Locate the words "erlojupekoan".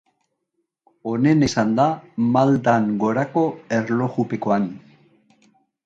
3.81-4.71